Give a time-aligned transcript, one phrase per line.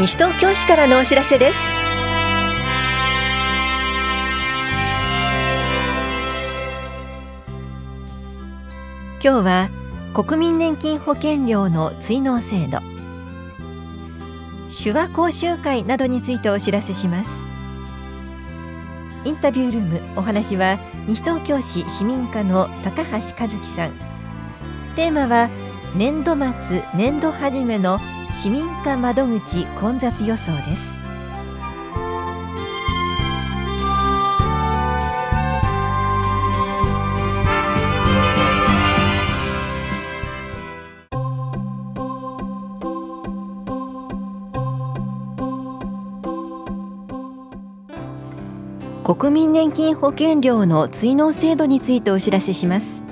[0.00, 1.58] 西東京市からのお知らせです。
[9.22, 9.68] 今日は
[10.14, 12.78] 国民年金保険料の追納制度。
[14.70, 17.44] 手話講習会などについてお知らせします。
[19.26, 20.78] インタビュールームお話は
[21.08, 23.92] 西東京市市民課の高橋和樹さん。
[24.96, 25.50] テーマは
[25.94, 28.00] 年度末年度初めの
[28.32, 31.00] 市民課窓口混雑予想です。
[49.02, 53.09] 国民年金保険料の追納制度についてお知らせします。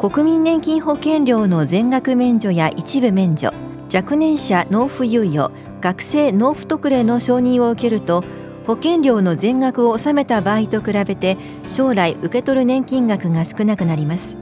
[0.00, 3.52] 国民年金保険料の全額免除や一部免除
[3.94, 5.50] 若年者納付猶予
[5.82, 8.24] 学生納付特例の承認を受けると
[8.66, 11.36] 保険料の全額を納めた場合と比べて
[11.68, 14.38] 将来受け取る年金額が少なくなります。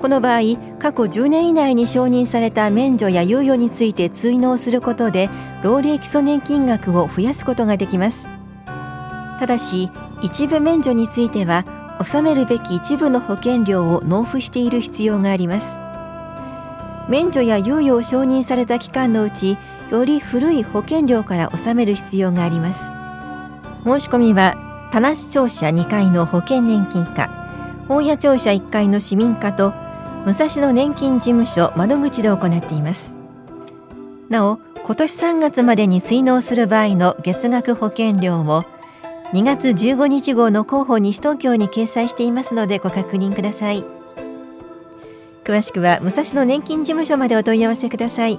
[0.00, 0.40] この場合
[0.78, 5.28] 過去10年以内に承認された免除や猶予について追納することで
[5.64, 8.28] 老齢基礎年金額を増やすことができます。
[9.40, 15.78] ただし一部免除については納めるべき一部の保険料を納付している必要があります。
[17.08, 19.58] 免除や猶予を承認された期間のうち
[19.90, 22.92] より古い保険料から納める必要があります。
[23.84, 24.56] 申し込みは
[24.92, 27.30] 田無庁舎2階の保険年金課
[27.88, 29.72] 大谷庁舎1階の市民課と
[30.24, 33.14] 武蔵野年金事務所窓口で行っています。
[34.28, 38.64] なお今年3月までに追納する場合の月額保険料を
[39.32, 43.82] 2月15日号の広報西東京に掲載していますのでご確認ください。
[45.42, 48.38] 詳しくは武蔵野年金事務所までお問い合わせください。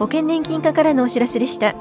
[0.00, 1.76] 保険年金課からのお知らせでした。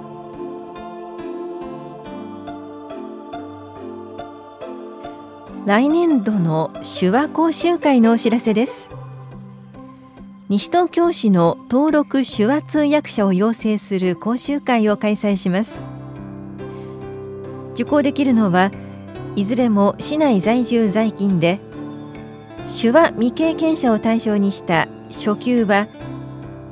[5.65, 8.91] 来年度の手話講習会のお知らせです。
[10.47, 15.83] 西東京市の登録手話通訳者を養成する講習会を開催します。
[17.73, 18.71] 受講できるのは
[19.35, 21.59] いずれも市内在住在勤で
[22.81, 25.87] 手話未経験者を対象にした初級は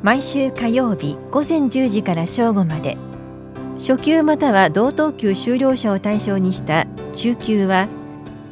[0.02, 2.98] 毎週火曜日午前10時から正午まで。
[3.80, 7.88] 初級または同等級修了者を対象にした中級は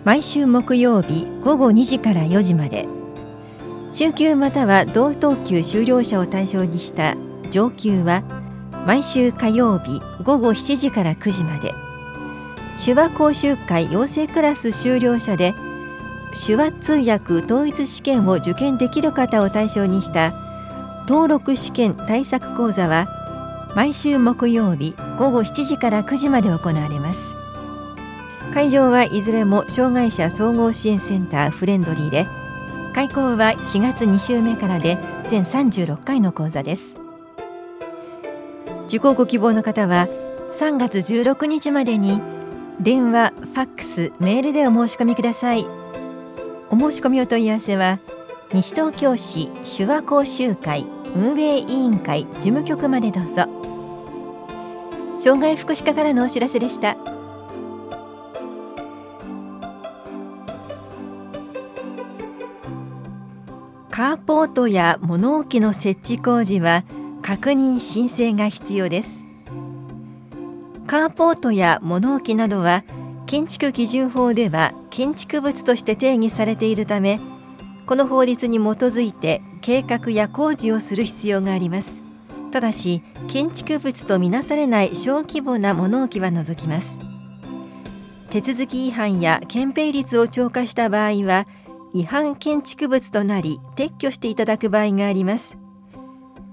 [0.05, 2.85] 毎週木曜日午後2時から4時まで。
[3.93, 7.15] 中級または同等級修了者を対象にした
[7.49, 8.23] 上級は
[8.85, 11.86] 毎週火曜日午後7時から9時まで。
[12.83, 15.55] 手話講習会養成クラス修了者で
[16.45, 20.33] 手話通訳統一試験を受験できる方を対象にした
[21.07, 23.07] 登録試験対策講座は
[23.75, 27.35] 毎週木曜日午後7時から9時まで行われます。
[28.53, 32.25] 会場はいずれも障害者総合支援センターフレンドリーで
[32.93, 36.97] 開講は4月2週目からで全36回の講座です。
[38.87, 40.07] 受講ご希望の方は
[40.51, 42.21] 3月16日までに
[42.79, 45.65] 電話、ファックス、メールでお申し込みください。
[46.69, 47.99] お申し込みお問い合わせは
[48.53, 50.85] 西東京市手話講習会
[51.15, 53.45] 運営委員会事務局までどうぞ。
[55.19, 56.95] 障害福祉課からのお知らせでした。
[63.89, 66.83] カーポートや物置の設置工事は
[67.23, 69.26] 確認申請が必要です。
[70.87, 72.85] カーポートや物置などは
[73.25, 77.19] 建築基準法では建築物として定義されているため
[77.85, 82.01] この法律に基づいて計画や工事をする必要があります。
[82.51, 86.99] ただし建築物とみなされない小規模な物置は除きます。
[88.29, 91.47] 手続き違反や憲兵率を超過した場合は
[91.93, 95.57] 違反建築物となり撤去していただく場合があります。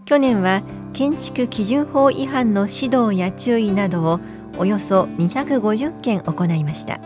[0.04, 0.62] 去年は
[0.94, 4.20] 建築基準法違反の指導や注意などを
[4.56, 7.00] およそ250件行いました。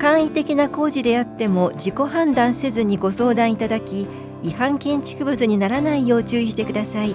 [0.00, 4.08] 簡易的な工事であっても自己判断せずにご相談いただき
[4.42, 7.14] 違反建築物にならないよう注意してください。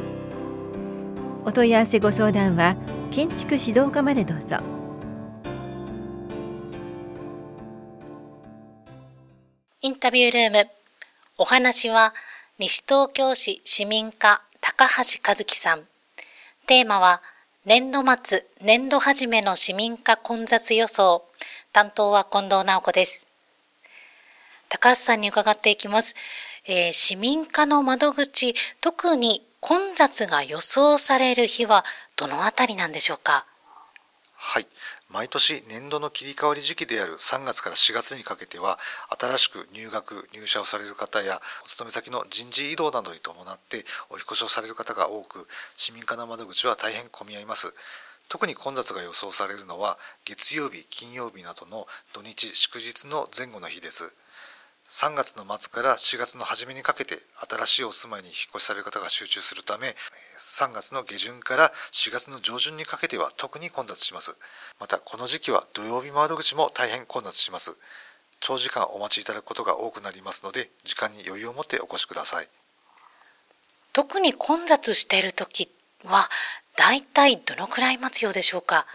[1.46, 2.78] お問い合わせご相談は
[3.12, 4.58] 建築指導課までどうぞ。
[9.82, 10.70] インタビュールーム。
[11.38, 12.14] お話は
[12.60, 14.49] 西東京市市民課。
[14.62, 15.88] 高橋和樹さん。
[16.68, 17.22] テーマは、
[17.66, 21.24] 年度末、年度始めの市民化混雑予想。
[21.72, 23.28] 担当は近藤直子です。
[24.68, 26.16] 高橋さんに伺っていきます。
[26.66, 31.84] えー、市民化の窓口、特に混雑が予想される日は
[32.16, 33.46] どのあたりなんでしょうか？
[34.42, 34.66] はい。
[35.10, 38.80] 毎年年度の切り替わり時期である3月から4月にかけては
[39.20, 45.46] 新しく入学入社をされる方やお勤め先の人事異動などに伴ってお引越しをされる方が多く
[45.76, 47.74] 市民課の窓口は大変混み合います。
[48.30, 54.14] 特に混雑が予想されるのは月曜日金曜日などの土日祝日の前後の日です。
[54.90, 59.96] 3月の末から4月の初めにかけて新しいお住まいに引っ越しされる方が集中するため
[60.40, 64.36] 3月の下旬から4月の上旬にかけては特に混雑します。
[64.80, 67.78] またこの時期は土曜日窓口も大変混雑します。
[68.40, 72.48] 長時間お待ちいただくことが多くなりますので時間に余裕を持ってお越しください。
[73.94, 75.70] 特に混雑している時
[76.04, 76.28] は
[76.78, 78.88] だいたいどのくらい待つようでしょうか？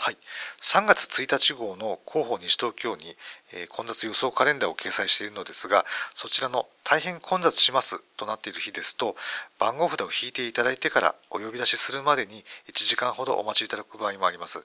[0.00, 0.16] はい、
[0.62, 3.02] 3月1日号の広報西東京に、
[3.52, 5.84] えー、混雑予想カレンダーを掲載しているのですが
[6.14, 9.16] そちらの大変混雑しますとなっている日ですと
[9.58, 12.42] 番号札を引いていただいてからお呼び出しするまでに1
[12.72, 14.64] 時間ほどお待ちいただく場合もあります。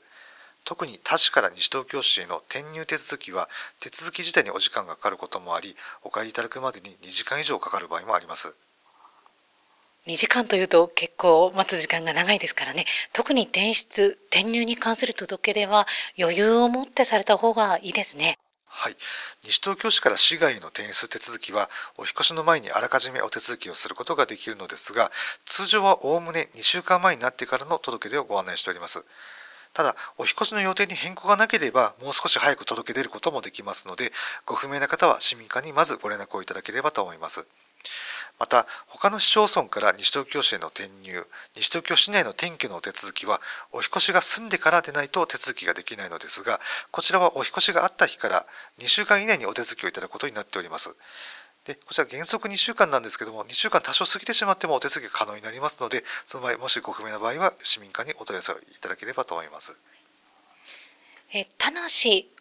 [0.65, 3.49] 特に他市から西東京市への転入手続きは
[3.81, 8.55] 手続き自体にお時間がかかることもありお帰りいただくまでに2時間以上かかる場合もあります。
[10.05, 12.85] 2時間というと結構待つ時間が長いですからね。
[13.13, 15.87] 特に転出転入に関する届け出は
[16.19, 18.37] 余裕を持ってされた方がいいですね。
[18.65, 18.95] はい。
[19.43, 25.11] 西東京市から市外の転出手続きはお引越しの前にあらかじめお手続きをすることができるのですが
[25.45, 29.05] 通常はおおむね2週間前になってからの届け出をご案内しております。
[29.73, 34.11] ただお引越しの予定に変更がなければもう少し早く届け出ることもできますので
[34.45, 37.47] ご不明な方は市民課にまずご連絡をいただければと思います。
[38.43, 41.13] また他の市町村から西東京市への転入
[41.55, 43.39] 西東京市内の転居の手続きは
[43.71, 46.59] お引越しが済んでからでないと手続きができないのですが
[46.91, 48.45] こちらはお引越しがあった日から
[48.79, 50.93] 2週間以内にお手続きをいただくことになっております。
[51.63, 59.77] でこちら原則2週間なんですけども2週間多少過ぎてしまってもお手続きが可能になりますのでその場合もしご不明な場合は市民課にお問い合わせをいただければと思います。
[61.31, 61.79] え田無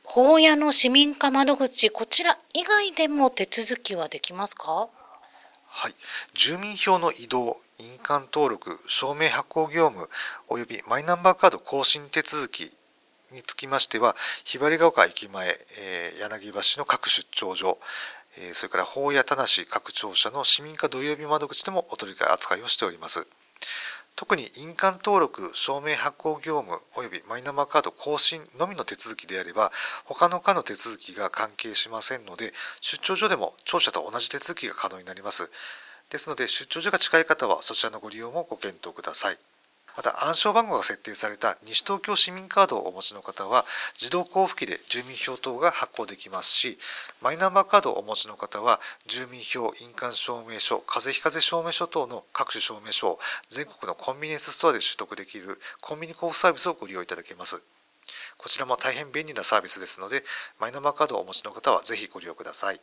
[0.02, 4.88] 法屋の市民課窓口こちら以外でも手続きはできますか？
[5.74, 5.94] はい、
[6.34, 10.08] 住民票の移動、印鑑登録、証明発行業務
[10.48, 12.70] 及びマイナンバーカード更新手続き
[13.32, 14.14] につきましては、
[14.44, 17.78] ひばりが丘駅前、えー、柳橋の各出張所、
[18.38, 23.26] えー、それから法や田無各庁舎の市民課土曜日窓口でもお取り扱いをしております。
[24.14, 29.72] 特に印鑑登録、証明発行業務及びマイナンバーカード更新のみの手続きであれば、
[30.04, 35.50] 他の課の手続きが関係しませんので、出張所でも庁舎と同じ手続きが可能になります。
[36.10, 39.38] ですので、出張所が近い方はそちらのご利用もご検討ください。
[39.96, 43.64] また暗証番号が設定された西東京市民カードをお持ちの方は
[44.00, 46.78] 自動交付機で住民票等が発行できますし
[47.20, 53.18] マイナンバーカードをお持ちの方は住民票印鑑証明書風邪非風邪証明書等の各種証明書を
[53.50, 57.62] 全国のコンビニエンスストアで取得できるコンビニ交付サービスをご利用いただけます。
[58.38, 60.24] こちらも大変便利なサービスですので
[60.58, 62.80] マイナンバーカードをお持ちの方はぜひご利用ください。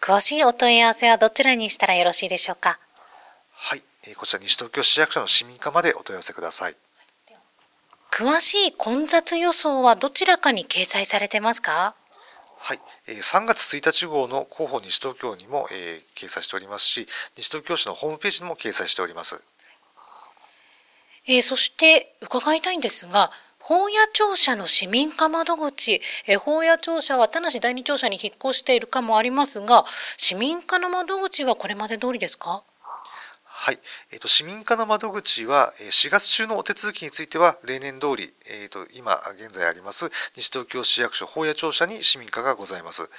[0.00, 2.78] 詳しいお問い合わせはどちらにしたらよろしいでしょうか？
[3.52, 3.82] はい
[4.16, 6.76] こちら西東京市役所の市民課までお問い合わせください。
[8.12, 11.94] 詳しい混雑予想はどちらかに掲載されてますか？
[12.58, 19.42] はい、3月1日号の広報西東京にも、えー、掲載しておりますし西東京市のホームページにも掲載しております、
[21.26, 29.86] えー、そして伺いたいんですが法屋庁舎の市民課窓口、え法屋庁舎は田無第二庁舎に引っ越しているかもありますが
[30.18, 32.62] 市民課の窓口はこれまで通りですか？
[33.62, 33.78] はい、
[34.10, 43.10] えーと、市民課の窓口は4月中のお手続きについては例年通り、えーと、今現在あります西東京市役所法屋庁舎に市民課がございます。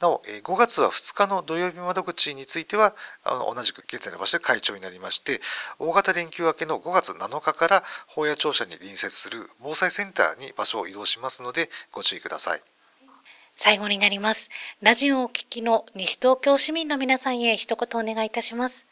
[0.00, 5.42] なお、5月は2日の土曜日窓口については、あの同じく現在の場所で会長になりまして、
[5.78, 12.62] 大型連休明けの5月7日から法屋庁舎に隣接する防災センターに場所を移動しますので、ご注意ください。
[13.56, 14.50] 最後になります。
[14.80, 18.86] ラジオをお聞きの西東京市民の皆さんへ一言お願いいたします。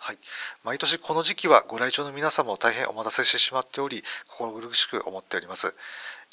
[0.00, 0.18] はい、
[0.64, 5.74] 毎年この時期はご来庁の皆様を大変お待たせしてしまっており心苦しく思っております。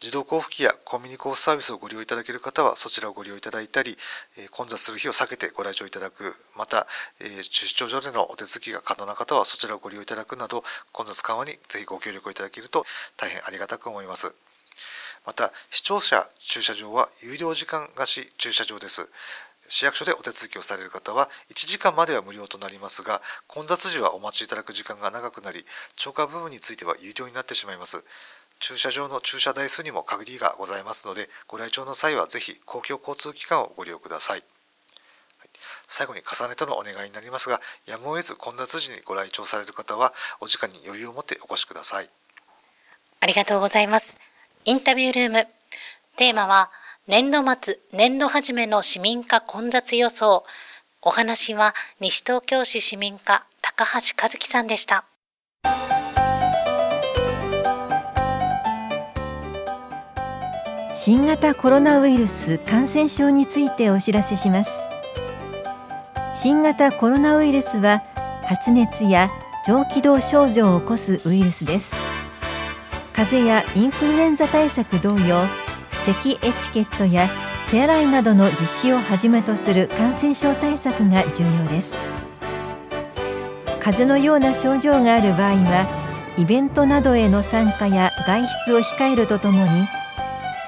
[0.01, 3.97] 自動交付機やコンビニ交付サービスをご利用いただける方はそちらをご利用いただいたり、
[4.37, 6.35] え混雑する日を避けてご来庁いただく。
[6.57, 6.85] また、
[7.19, 12.85] え出張所でのお手続きが可能な方はそちらをご利用いただくなど混雑緩和にぜひご協力をいただけると
[13.17, 14.35] 大変ありがたく思います。
[15.25, 19.09] また視聴者駐車場は有料時間貸し駐車場です。
[19.67, 28.03] 市役所でお手続きをされる方は1時間までは無料となりますが混雑時はお待ちいただく時間が長くなり超過部分については有料になってしまいます。
[28.59, 34.43] 駐車場の駐車台数にも限りがございますのでご来庁の際はぜひ公共交通機関をご利用ください。
[35.87, 42.09] 最後に重ねてのお願いになりますがやむを得ず混雑時にご来庁される方はお時間に余裕を持ってお越しください。
[43.19, 44.17] ありがとうございます。
[44.65, 45.47] インタビュールーム。
[46.15, 46.71] テーマは
[47.07, 50.43] 年度末年度初めの市民課混雑予想。
[51.03, 55.05] お話は西東京市市民課高橋和樹さんでした。
[60.95, 64.87] 新型コロナウイルス感染症についてお知らせします。
[66.33, 68.01] 新型コロナウイルスは
[68.47, 69.29] 発熱や
[69.63, 71.95] 上気道症状を起こすウイルスです。
[73.13, 75.45] 風邪やインフルエンザ対策同様
[76.05, 77.27] 咳エチケットや
[77.71, 81.97] 手洗いなどの実施をはじめとする感染症対策が重要です。
[83.79, 85.87] 風邪のような症状がある場合は
[86.37, 89.87] イベントなどへの参加や外出を控えるとともに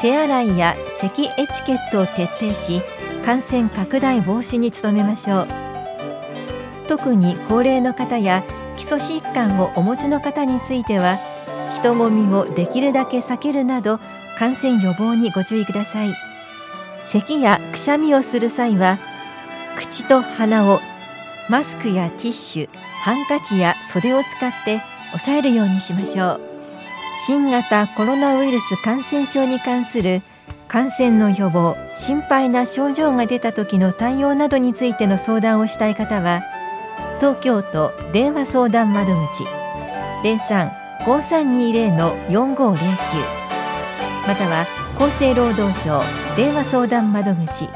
[0.01, 2.81] 手洗いや咳エチケットを徹底し
[3.23, 5.47] 感染拡大防止に努めましょう。
[6.87, 8.43] 特に高齢の方や
[8.75, 11.19] 基礎疾患をお持ちの方については
[11.73, 13.99] 人混みをできるだけ避けるなど
[14.37, 16.15] 感染予防にご注意ください。
[16.99, 18.99] 咳やくしゃみをする際は
[19.77, 20.79] 口と鼻を
[21.49, 22.69] マスクやティッシュ
[23.01, 26.39] ハンカチや袖を使って押さえるようにしましょう。
[27.25, 30.21] 新型コロナウイルス感染症に関する
[30.67, 36.43] 感染の予防心配な症状が出た時の対応などについての相談をしたい方は
[37.19, 39.45] 東京都電話相談窓口
[41.05, 43.36] 03-5320-4509
[44.27, 44.65] または
[44.99, 46.01] 厚生労働省
[46.35, 47.69] 電話相談窓口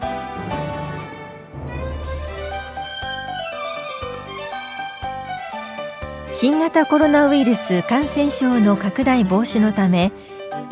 [6.32, 10.12] 新型コロナウイルス感染症の拡大防止のため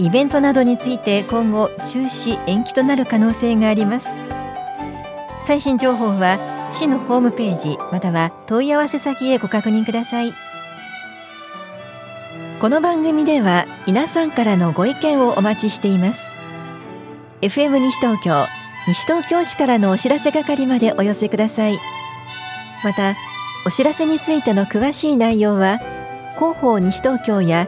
[0.02, 4.20] イベントなどについて今後中止延期となる可能性があります。
[5.44, 6.40] 最新情報は
[6.72, 10.34] 市のホームページまたは問い合わせ先へご確認ください。
[12.60, 16.34] この番組では皆さんからのご意見をお待ちしています。
[17.42, 18.48] FM 西東京
[18.88, 21.78] 西東京市からのお知らせ係までお寄せください。
[22.84, 23.16] また
[23.68, 25.80] お知らせについての詳しい内容は
[26.38, 27.68] 広報西東京や